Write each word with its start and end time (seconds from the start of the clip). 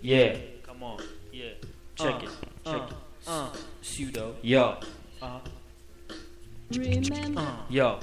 Yeah, 0.00 0.36
Come 0.62 0.82
on. 0.82 1.00
Yeah. 1.32 1.50
check 1.96 2.14
Uh, 2.14 2.18
it. 2.18 2.30
Check 2.64 2.74
uh, 2.74 2.86
it. 2.88 2.94
Uh. 3.26 3.48
Pseudo. 3.82 4.34
Yo, 4.42 4.76
Uh. 5.20 5.40
Remember. 6.72 7.40
Uh. 7.40 7.56
yo. 7.68 7.98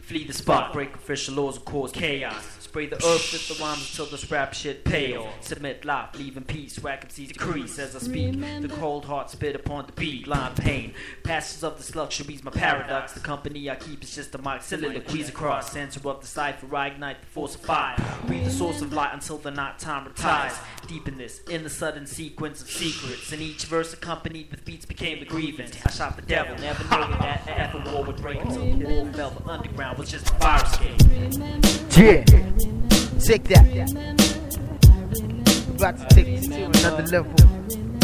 Flee 0.00 0.24
the 0.24 0.32
spot, 0.32 0.72
break 0.72 0.94
official 0.94 1.34
laws 1.34 1.56
and 1.56 1.64
cause 1.66 1.92
chaos. 1.92 2.57
Spray 2.68 2.84
the 2.84 2.96
earth 2.96 3.32
with 3.32 3.48
the 3.48 3.64
rhymes 3.64 3.88
until 3.88 4.04
the 4.04 4.18
scrap 4.18 4.52
shit 4.52 4.84
pale. 4.84 5.26
Submit 5.40 5.86
life, 5.86 6.10
leave 6.18 6.36
in 6.36 6.44
peace, 6.44 6.78
whack 6.78 7.08
MCs 7.08 7.28
decrease 7.28 7.78
as 7.78 7.96
I 7.96 7.98
speak. 7.98 8.38
The 8.60 8.68
cold 8.68 9.06
heart 9.06 9.30
spit 9.30 9.56
upon 9.56 9.86
the 9.86 9.92
beat, 9.92 10.26
line 10.28 10.54
pain. 10.54 10.92
Passions 11.22 11.64
of 11.64 11.78
this 11.78 11.94
luxury's 11.94 12.44
my 12.44 12.50
paradox. 12.50 13.12
The 13.12 13.20
company 13.20 13.70
I 13.70 13.76
keep 13.76 14.02
is 14.02 14.14
just 14.14 14.34
a 14.34 14.38
mic 14.38 14.60
soliloquies 14.60 15.30
across. 15.30 15.72
Center 15.72 16.06
of 16.10 16.20
the 16.20 16.26
cipher, 16.26 16.76
I 16.76 16.88
ignite 16.88 17.22
the 17.22 17.26
force 17.28 17.54
of 17.54 17.62
fire. 17.62 17.96
Breathe 18.26 18.44
the 18.44 18.50
source 18.50 18.82
of 18.82 18.92
light 18.92 19.14
until 19.14 19.38
the 19.38 19.50
night 19.50 19.78
time 19.78 20.04
retires. 20.04 20.52
Deep 20.86 21.08
in 21.08 21.16
this, 21.16 21.40
in 21.48 21.62
the 21.62 21.70
sudden 21.70 22.06
sequence 22.06 22.60
of 22.60 22.68
secrets. 22.68 23.32
And 23.32 23.40
each 23.40 23.64
verse 23.64 23.94
accompanied 23.94 24.50
with 24.50 24.66
beats 24.66 24.84
became 24.84 25.20
the 25.20 25.24
grievance. 25.24 25.74
I 25.86 25.90
shot 25.90 26.16
the 26.16 26.22
devil, 26.22 26.54
never 26.58 26.84
knowing 26.90 27.12
that 27.12 27.46
the 27.46 27.58
effort 27.58 27.90
war 27.90 28.04
would 28.04 28.16
break 28.16 28.42
until 28.42 28.76
the 28.76 28.84
wall 28.84 29.06
fell. 29.12 29.30
The 29.30 29.48
underground 29.48 29.96
was 29.96 30.10
just 30.10 30.28
a 30.28 30.34
fire 30.34 30.62
escape. 30.62 31.00
Yeah, 31.98 32.22
take 33.28 33.44
that. 33.44 33.66
About 35.76 35.98
to 35.98 36.14
take 36.14 36.26
this 36.26 36.48
to 36.48 36.64
another 36.64 37.06
level. 37.06 37.34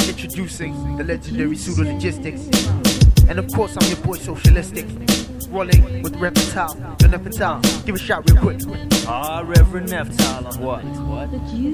Introducing 0.08 0.96
the 0.96 1.04
legendary 1.04 1.56
pseudo 1.56 1.90
logistics. 1.92 2.46
And 3.28 3.38
of 3.38 3.50
course, 3.52 3.77
I'm 3.80 3.88
your 3.88 3.96
boy 4.04 4.16
Socialistic. 4.18 4.86
Rolling 5.48 6.02
with 6.02 6.16
Reptile, 6.16 6.74
the 6.98 7.06
Neptile. 7.06 7.86
Give 7.86 7.94
a 7.94 7.98
shout 7.98 8.28
real 8.28 8.40
quick. 8.40 8.60
Ah, 9.06 9.42
Reverend 9.46 9.88
Neftile 9.88 10.46
on 10.46 10.60
What? 10.60 10.84
What? 10.84 11.30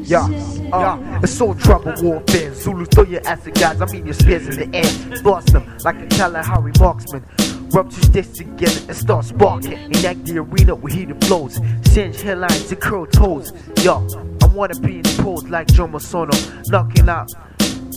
Yeah, 0.06 0.28
uh, 0.72 1.20
it's 1.22 1.32
so 1.32 1.54
trouble 1.54 1.94
warfare. 2.02 2.54
Zulu 2.54 2.84
throw 2.84 3.04
your 3.04 3.26
acid 3.26 3.54
guys, 3.54 3.80
I 3.80 3.86
mean 3.86 4.04
your 4.04 4.14
spears 4.14 4.48
in 4.48 4.70
the 4.70 4.76
air. 4.78 5.22
Blast 5.22 5.52
them 5.52 5.64
like 5.84 5.96
a 5.96 6.06
Kalahari 6.08 6.72
marksman. 6.78 7.24
Rub 7.72 7.90
two 7.90 8.02
sticks 8.02 8.28
together 8.30 8.80
and 8.88 8.96
start 8.96 9.24
sparking. 9.24 9.72
Enact 9.72 10.24
the 10.24 10.38
arena 10.38 10.74
with 10.74 10.92
heated 10.92 11.24
flows. 11.24 11.60
Singe 11.82 12.20
headlines 12.20 12.70
and 12.72 12.80
curl 12.80 13.06
toes. 13.06 13.52
Yo, 13.82 14.06
I 14.42 14.46
wanna 14.46 14.78
be 14.80 14.96
in 14.96 15.02
the 15.02 15.22
pose 15.22 15.48
like 15.48 15.68
Jomo 15.68 16.00
Sono. 16.00 16.32
Knocking 16.68 17.08
out 17.08 17.28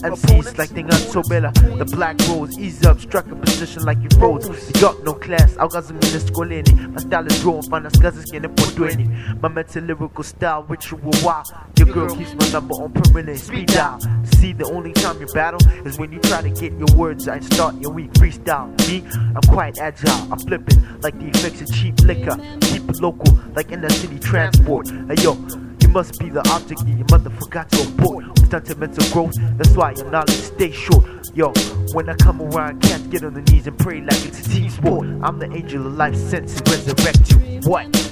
MCs 0.04 0.58
like 0.58 0.70
Dingaan 0.70 1.00
Thobela. 1.10 1.52
The 1.78 1.84
black 1.96 2.18
rose, 2.28 2.58
ease 2.58 2.84
up, 2.84 3.00
struck 3.00 3.26
a 3.30 3.36
position 3.36 3.84
like 3.84 3.98
you 4.02 4.10
froze. 4.18 4.46
You 4.46 4.80
got 4.80 5.02
no 5.02 5.14
class, 5.14 5.56
aukazimile 5.56 6.14
esikoleni. 6.14 6.92
My 6.92 7.00
style 7.00 7.26
is 7.26 7.40
drawn, 7.40 7.62
find 7.62 7.86
the 7.86 7.88
raw, 7.88 8.10
mfana 8.10 8.12
sikazisingene 8.12 8.48
ebhodweni. 8.48 9.40
My 9.40 9.48
mental 9.48 9.82
lyrical 9.84 10.22
style, 10.22 10.64
ritual 10.68 11.00
wow. 11.22 11.42
Your 11.78 11.88
girl 11.88 12.14
keeps 12.14 12.34
my 12.34 12.48
number 12.52 12.74
on 12.74 12.92
permanent 12.92 13.38
speed 13.40 13.68
dial. 13.68 13.98
See, 14.44 14.52
the 14.52 14.66
only 14.66 14.92
time 14.92 15.18
you 15.22 15.26
battle 15.28 15.66
is 15.86 15.98
when 15.98 16.12
you 16.12 16.20
try 16.20 16.42
to 16.42 16.50
get 16.50 16.74
your 16.74 16.94
words 16.98 17.26
and 17.28 17.42
start 17.42 17.76
your 17.80 17.90
weak 17.92 18.12
freestyle. 18.12 18.68
Me, 18.86 19.02
I'm 19.34 19.40
quite 19.48 19.78
agile. 19.78 20.30
I'm 20.30 20.38
flipping 20.38 21.00
like 21.00 21.18
the 21.18 21.28
effects 21.28 21.62
of 21.62 21.72
cheap 21.72 21.98
liquor. 22.00 22.36
Keep 22.60 22.90
it 22.90 23.00
local, 23.00 23.38
like 23.56 23.72
in 23.72 23.80
the 23.80 23.88
city 23.88 24.18
transport. 24.18 24.90
Hey 25.08 25.14
yo, 25.22 25.32
you 25.80 25.88
must 25.88 26.20
be 26.20 26.28
the 26.28 26.46
object 26.50 26.84
that 26.84 26.92
your 26.92 27.06
mother 27.10 27.30
forgot 27.30 27.70
to 27.70 27.88
abort. 27.88 28.26
With 28.28 28.50
sentimental 28.50 29.10
growth, 29.14 29.34
that's 29.56 29.74
why 29.74 29.92
your 29.92 30.10
knowledge 30.10 30.28
stay 30.32 30.72
short. 30.72 31.06
Yo, 31.34 31.50
when 31.94 32.10
I 32.10 32.14
come 32.14 32.42
around, 32.42 32.82
cats 32.82 33.06
get 33.06 33.24
on 33.24 33.32
their 33.32 33.44
knees 33.44 33.66
and 33.66 33.78
pray 33.78 34.02
like 34.02 34.26
it's 34.26 34.46
a 34.46 34.50
team 34.50 34.68
sport. 34.68 35.08
I'm 35.22 35.38
the 35.38 35.50
angel 35.56 35.86
of 35.86 35.94
life 35.94 36.16
sent 36.16 36.48
to 36.48 36.70
resurrect 36.70 37.30
you. 37.30 37.60
What? 37.62 38.03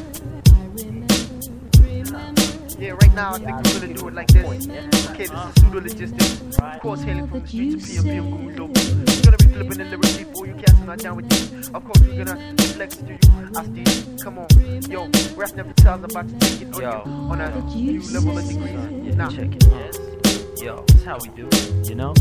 Yeah, 2.83 2.95
right 3.01 3.15
now 3.15 3.35
I 3.35 3.39
think 3.39 3.51
we're 3.63 3.81
gonna 3.81 3.95
do 3.95 4.09
it 4.09 4.15
like 4.15 4.27
this. 4.27 4.67
Okay, 5.11 5.27
this 5.27 5.31
is 5.31 5.55
pseudo 5.55 5.81
logistics. 5.81 6.59
Of 6.59 6.81
course, 6.81 7.01
hailing 7.03 7.29
from 7.29 7.43
the 7.43 7.47
streets 7.47 7.97
of 7.97 8.05
PMP 8.05 8.19
and 8.19 8.57
Google. 8.57 8.67
We're 8.67 9.23
gonna 9.23 9.37
be 9.37 9.47
flipping 9.55 9.81
in 9.83 9.91
the 9.91 9.97
lyrically 9.99 10.25
for 10.35 10.47
you 10.49 10.55
cats 10.55 10.73
who 10.73 10.87
not 10.87 10.99
down 10.99 11.15
with 11.15 11.29
this. 11.29 11.69
Of 11.69 11.85
course, 11.85 12.01
we're 12.01 12.25
gonna 12.25 12.57
flex 12.75 12.97
to 12.97 13.07
you. 13.07 13.19
I 13.55 13.65
Steve, 13.67 14.19
come 14.25 14.39
on. 14.39 14.49
Yo, 14.91 15.09
rap 15.37 15.55
never 15.55 15.73
tells 15.75 16.03
about 16.03 16.29
to 16.29 16.35
take 16.41 16.63
it 16.63 16.75
on, 16.75 16.83
Yo. 16.83 17.03
you, 17.07 17.13
on 17.13 17.41
a 17.41 17.61
new 17.73 18.03
level 18.13 18.37
of 18.37 18.49
degree. 18.49 18.73
Yeah, 18.73 19.15
Nah. 19.15 19.29
check 19.29 19.55
it. 19.55 19.65
Yes. 19.71 20.61
Yo, 20.61 20.85
that's 20.89 21.05
how 21.05 21.19
we 21.23 21.29
do 21.37 21.47
it. 21.53 21.89
You 21.89 21.95
know? 21.95 22.15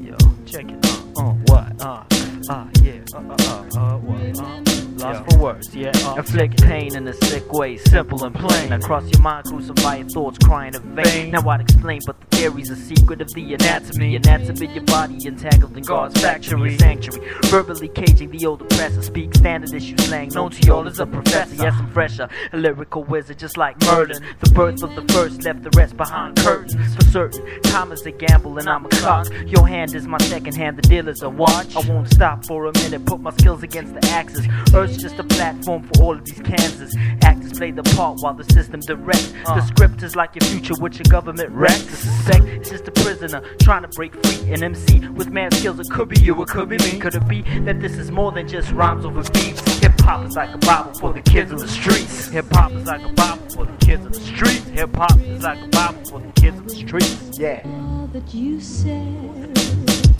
Yo, 0.00 0.16
check 0.46 0.70
it. 0.70 0.86
Uh, 0.86 1.20
uh, 1.20 1.32
what? 1.48 1.82
Uh, 1.82 2.04
uh, 2.48 2.66
yeah. 2.82 3.00
Uh, 3.14 3.18
uh, 3.18 3.36
uh, 3.38 3.78
uh, 3.78 3.98
what? 3.98 4.38
Uh, 4.38 4.78
lost 4.98 5.20
Yo. 5.20 5.24
for 5.30 5.38
words, 5.42 5.74
yeah. 5.74 5.92
Uh, 6.04 6.16
Inflict 6.16 6.62
pain 6.62 6.94
in 6.96 7.06
a 7.06 7.12
sick 7.12 7.52
way, 7.52 7.76
simple 7.76 8.24
and 8.24 8.34
plain. 8.34 8.72
Across 8.72 9.10
your 9.10 9.22
mind, 9.22 9.46
crucify 9.46 9.96
your 9.96 10.08
thoughts, 10.08 10.38
crying 10.38 10.74
in 10.74 10.94
vain. 10.94 11.30
Now 11.30 11.48
I'd 11.48 11.60
explain, 11.60 12.00
but 12.06 12.20
the 12.20 12.36
theory's 12.36 12.70
a 12.70 12.76
secret 12.76 13.20
of 13.20 13.32
the 13.32 13.54
anatomy. 13.54 14.16
Anatomy, 14.16 14.66
your 14.66 14.84
body 14.84 15.26
entangled 15.26 15.76
in 15.76 15.82
God's 15.84 16.20
factory, 16.20 16.76
sanctuary. 16.78 17.26
Verbally 17.44 17.88
caging 17.88 18.30
the 18.30 18.46
old 18.46 18.62
oppressor. 18.62 19.02
Speak 19.02 19.34
standard 19.34 19.72
issue 19.72 19.96
slang, 19.98 20.28
known 20.30 20.50
to 20.50 20.66
y'all 20.66 20.86
as 20.86 20.98
a 20.98 21.06
professor. 21.06 21.54
Yes, 21.54 21.74
I'm 21.76 21.90
fresher, 21.92 22.28
a 22.52 22.56
lyrical 22.56 23.04
wizard, 23.04 23.38
just 23.38 23.56
like 23.56 23.80
Merlin. 23.82 24.22
The 24.40 24.50
birth 24.50 24.82
of 24.82 24.94
the 24.94 25.12
first 25.12 25.44
left 25.44 25.62
the 25.62 25.70
rest 25.70 25.96
behind 25.96 26.36
curtains. 26.36 26.94
For 26.96 27.04
certain, 27.04 27.62
time 27.62 27.92
is 27.92 28.04
a 28.06 28.10
gamble 28.10 28.58
and 28.58 28.68
I'm 28.68 28.84
a 28.84 28.88
clock. 28.88 29.28
Your 29.46 29.66
hand 29.66 29.94
is 29.94 30.06
my 30.06 30.18
second 30.18 30.56
hand, 30.56 30.78
the 30.78 30.82
dealer's 30.82 31.22
a 31.22 31.30
watch. 31.30 31.76
I 31.76 31.80
won't 31.88 32.08
stop 32.12 32.37
for 32.44 32.66
a 32.66 32.72
minute, 32.78 33.04
put 33.04 33.20
my 33.20 33.30
skills 33.32 33.62
against 33.62 33.94
the 33.94 34.04
axis. 34.08 34.46
Earth's 34.74 34.96
just 34.96 35.18
a 35.18 35.24
platform 35.24 35.82
for 35.82 36.02
all 36.02 36.14
of 36.14 36.24
these 36.24 36.40
Kansas. 36.40 36.94
Actors 37.22 37.52
play 37.52 37.70
the 37.70 37.82
part 37.96 38.18
while 38.20 38.34
the 38.34 38.44
system 38.44 38.80
directs. 38.80 39.32
Uh. 39.46 39.54
The 39.56 39.66
script 39.66 40.02
is 40.02 40.16
like 40.16 40.34
your 40.34 40.48
future, 40.48 40.74
which 40.80 40.98
your 40.98 41.10
government 41.10 41.50
wrecks. 41.50 41.84
The 41.84 41.96
suspect 41.96 42.44
is 42.44 42.70
just 42.70 42.88
a 42.88 42.92
prisoner 42.92 43.42
trying 43.60 43.82
to 43.82 43.88
break 43.88 44.14
free. 44.24 44.52
An 44.52 44.62
MC 44.62 45.08
with 45.08 45.30
mad 45.30 45.54
skills, 45.54 45.78
it 45.80 45.90
could 45.90 46.08
be 46.08 46.20
you, 46.20 46.40
it 46.42 46.48
could 46.48 46.68
be 46.68 46.78
me. 46.78 46.98
Could 46.98 47.14
it 47.14 47.26
be 47.28 47.42
that 47.60 47.80
this 47.80 47.96
is 47.98 48.10
more 48.10 48.32
than 48.32 48.48
just 48.48 48.70
rhymes 48.72 49.04
over 49.04 49.22
beats? 49.30 49.60
Hip 49.78 50.00
hop 50.00 50.26
is 50.26 50.36
like 50.36 50.54
a 50.54 50.58
Bible 50.58 50.94
for 50.94 51.12
the 51.12 51.20
kids 51.22 51.50
in 51.52 51.58
the 51.58 51.68
streets. 51.68 52.28
Hip 52.28 52.46
hop 52.52 52.72
is 52.72 52.86
like 52.86 53.02
a 53.02 53.12
Bible 53.12 53.48
for 53.50 53.64
the 53.66 53.76
kids 53.84 54.04
in 54.06 54.12
the 54.12 54.20
streets. 54.20 54.66
Hip 54.68 54.94
hop 54.96 55.20
is 55.20 55.42
like 55.42 55.62
a 55.62 55.68
Bible 55.68 56.04
for 56.04 56.20
the 56.20 56.32
kids 56.32 56.56
in 56.58 56.66
the 56.66 56.74
streets. 56.74 57.38
Yeah. 57.38 57.62
All 57.64 58.06
that 58.12 58.34
you 58.34 58.60
said. 58.60 59.58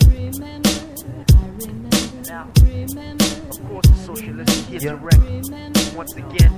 Remember. 0.07 0.69
Now, 1.33 1.49
Remember. 1.59 1.88
Of 2.31 3.67
course, 3.67 3.87
the 3.87 3.95
socialist 4.05 4.69
here 4.69 4.79
Yeah. 4.81 4.91
to. 4.93 5.95
Once 5.95 6.15
again, 6.15 6.53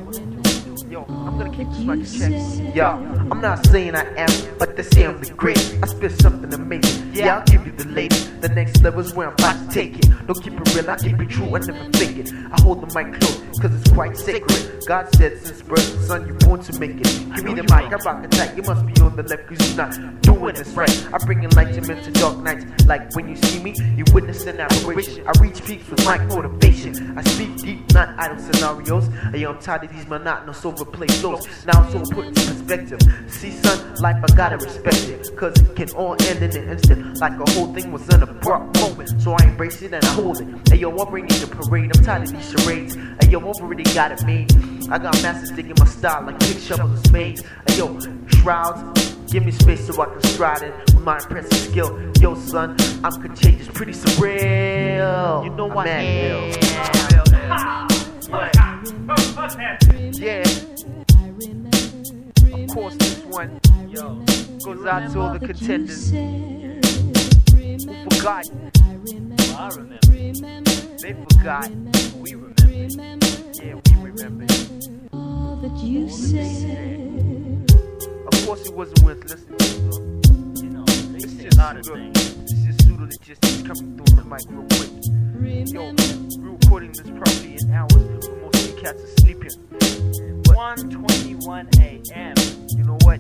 yo, 0.90 1.06
I'm 1.08 1.38
gonna 1.38 1.56
keep 1.56 1.70
this 2.00 2.22
a. 2.22 2.72
Yo, 2.76 2.86
I'm 3.32 3.42
not 3.42 3.66
saying 3.68 3.96
I 3.96 4.06
am, 4.16 4.58
but 4.58 4.76
they 4.76 4.84
say 4.84 5.06
I'm 5.06 5.20
the 5.22 5.32
great. 5.34 5.58
I 5.82 5.88
spit 5.88 6.12
something 6.22 6.54
amazing. 6.54 7.14
Yeah, 7.14 7.38
I'll 7.38 7.46
give 7.46 7.66
you 7.66 7.72
the 7.72 7.88
latest. 7.90 8.42
The 8.42 8.50
next 8.50 8.82
level's 8.82 9.14
where 9.14 9.28
I'm 9.28 9.34
about 9.34 9.70
to 9.70 9.74
take 9.74 9.98
it. 9.98 10.28
Don't 10.28 10.42
keep 10.42 10.54
it 10.54 10.76
real, 10.76 10.90
I 10.90 10.98
keep 10.98 11.20
it 11.20 11.30
true, 11.30 11.56
I 11.56 11.60
never 11.60 11.98
fake 11.98 12.18
it. 12.18 12.34
I 12.34 12.62
hold 12.62 12.82
the 12.82 12.88
mic 12.96 13.20
close, 13.20 13.60
cause 13.60 13.74
it's 13.74 13.92
quite 13.92 14.18
sacred. 14.18 14.86
God 14.88 15.14
said, 15.16 15.38
since 15.40 15.62
birth, 15.62 16.06
son, 16.06 16.28
you're 16.28 16.38
born 16.38 16.62
to 16.62 16.80
make 16.80 16.92
it. 16.92 17.36
Give 17.36 17.44
me 17.44 17.54
the 17.54 17.64
mic, 17.64 17.92
I 17.92 17.98
rock 18.04 18.24
attack. 18.24 18.56
You 18.56 18.64
must 18.64 18.86
be 18.86 19.00
on 19.02 19.16
the 19.16 19.24
left, 19.24 19.48
cause 19.48 19.68
you're 19.68 19.78
not 19.78 20.22
doing 20.22 20.56
this 20.56 20.70
right. 20.70 21.14
I 21.14 21.18
bring 21.20 21.44
enlightenment 21.44 22.04
to 22.06 22.12
dark 22.12 22.38
nights. 22.40 22.86
Like 22.86 23.14
when 23.14 23.28
you 23.28 23.36
see 23.36 23.62
me, 23.62 23.76
you 23.96 24.06
witness 24.14 24.46
an 24.46 24.60
apparition. 24.60 25.28
I 25.28 25.34
reach 25.42 25.64
peaks 25.64 25.88
with 25.90 26.06
mic 26.06 26.22
motivation. 26.30 27.18
I 27.18 27.24
speak 27.24 27.58
deep, 27.58 27.94
not 27.94 28.18
idle 28.18 28.40
scenarios. 28.40 29.08
Hey, 29.32 29.44
I'm 29.44 29.60
tired 29.60 29.84
of 29.84 29.94
these 29.94 30.08
monotonous 30.08 30.61
overplayed 30.66 31.12
flows. 31.14 31.48
Now 31.66 31.86
it's 31.86 31.96
all 31.96 32.06
put 32.06 32.28
into 32.28 32.42
perspective. 32.42 33.00
See, 33.28 33.52
son, 33.52 33.96
life 33.96 34.18
I 34.24 34.36
gotta 34.36 34.58
respect 34.58 35.10
it. 35.10 35.36
Cause 35.36 35.54
it 35.60 35.76
can 35.76 35.90
all 35.92 36.14
end 36.24 36.44
in 36.44 36.56
an 36.56 36.70
instant. 36.70 37.20
Like 37.20 37.34
a 37.34 37.52
whole 37.52 37.74
thing 37.74 37.92
was 37.92 38.08
an 38.10 38.24
abrupt 38.24 38.80
moment. 38.80 39.22
So 39.22 39.34
I 39.34 39.44
embrace 39.46 39.82
it 39.82 39.94
and 39.94 40.04
I 40.04 40.10
hold 40.10 40.42
it. 40.42 40.48
Hey, 40.70 40.78
yo, 40.78 40.96
I'm 40.96 41.10
bringing 41.10 41.40
the 41.40 41.48
parade. 41.48 41.92
I'm 41.96 42.04
tired 42.04 42.24
of 42.24 42.32
these 42.32 42.50
charades. 42.52 42.96
Hey, 42.96 43.30
yo, 43.30 43.40
I've 43.40 43.56
already 43.62 43.84
got 43.96 44.12
it 44.12 44.24
made. 44.26 44.52
I 44.92 44.98
got 44.98 45.14
masters 45.24 45.52
digging 45.52 45.76
my 45.80 45.86
style 45.86 46.26
like 46.26 46.40
pick 46.40 46.58
shovels 46.58 46.92
and 46.92 47.08
spades. 47.08 47.44
Hey, 47.68 47.78
yo, 47.78 48.00
shrouds. 48.28 49.16
Give 49.32 49.46
me 49.46 49.52
space 49.52 49.88
so 49.88 50.02
I 50.02 50.08
can 50.08 50.22
stride 50.24 50.62
it 50.62 50.74
with 50.94 51.04
my 51.06 51.18
impressive 51.18 51.54
skill. 51.54 52.12
Yo, 52.20 52.36
son, 52.36 52.76
I'm 53.02 53.22
contagious, 53.22 53.70
pretty 53.70 53.94
surreal. 53.94 55.46
You 55.46 55.52
know 55.52 55.68
what 55.68 55.88
I 55.88 56.02
am. 57.88 57.91
Yeah, 58.84 60.42
of 62.52 62.70
course, 62.74 62.96
this 62.96 63.20
one 63.26 63.60
goes 63.94 64.86
out 64.88 65.12
to 65.12 65.20
all 65.20 65.34
the 65.34 65.40
contenders 65.40 66.10
who 66.10 66.80
forgot. 68.10 68.50
I 69.56 69.70
remember. 69.76 70.72
They 70.98 71.14
forgot. 71.14 71.70
We 72.16 72.34
remember. 72.34 73.28
Yeah, 73.54 73.76
we 73.86 74.10
remember. 74.10 74.48
All 75.14 75.60
that 75.62 75.78
you 75.84 76.10
said. 76.10 77.70
Of 78.34 78.46
course, 78.48 78.66
it 78.66 78.74
wasn't 78.76 79.04
worth 79.04 79.24
listening 79.26 79.60
to. 79.60 80.64
You 80.64 80.70
know, 80.72 80.86
they 80.86 81.20
It's 81.20 81.34
say 81.38 81.50
a 81.50 81.56
lot 81.58 81.78
of 81.78 81.86
pseudo. 81.86 81.98
things. 82.00 82.52
It's 82.52 82.64
just 82.66 82.82
pseudo 82.88 83.04
logistics 83.04 83.62
coming 83.62 83.96
through 83.96 84.16
the 84.16 84.24
mic 84.26 84.42
real 84.50 84.66
quick. 84.72 84.90
Yo, 85.72 85.94
we're 86.42 86.52
recording 86.58 86.92
this 86.94 87.08
probably 87.12 87.58
in 87.62 87.72
hours 87.72 87.92
cats 88.82 89.04
are 89.04 89.22
sleeping. 89.22 89.52
But 90.44 90.56
1:21 90.58 91.80
a.m. 91.80 92.36
you 92.78 92.84
know 92.84 92.98
what? 93.04 93.20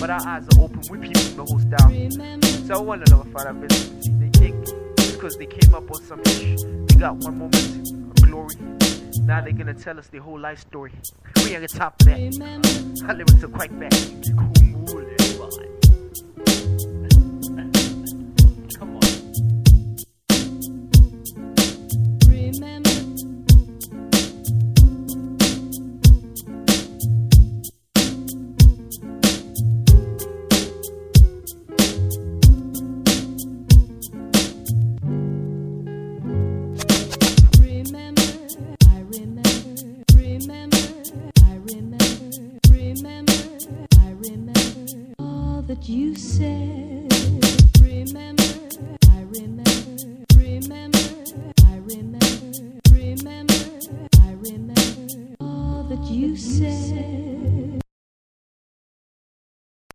but 0.00 0.10
our 0.10 0.26
eyes 0.26 0.46
are 0.54 0.62
open. 0.62 0.80
We 0.90 0.98
peeping 0.98 1.36
the 1.36 1.44
whole 1.44 1.60
style. 1.60 2.66
So 2.66 2.74
I 2.74 2.96
know 3.10 3.24
if 3.26 3.36
I 3.36 3.52
visibility. 3.52 4.10
They 4.18 4.30
think 4.38 4.64
because 5.12 5.36
they 5.36 5.46
came 5.46 5.74
up 5.74 5.90
on 5.90 6.02
some 6.02 6.20
ish, 6.20 6.62
they 6.62 6.98
got 6.98 7.16
one 7.16 7.38
moment 7.38 7.88
of 7.90 8.28
glory. 8.28 8.56
Now 9.22 9.40
they're 9.40 9.52
gonna 9.52 9.74
tell 9.74 9.98
us 9.98 10.08
their 10.08 10.20
whole 10.20 10.38
life 10.38 10.60
story. 10.60 10.92
We 11.36 11.54
ain't 11.54 11.68
time 11.68 11.92
for 11.98 12.10
that. 12.10 13.04
Our 13.08 13.14
lyrics 13.14 13.42
are 13.44 13.48
quite 13.48 13.78
bad. 13.78 13.92
Cool, 14.36 15.04
that 46.38 46.73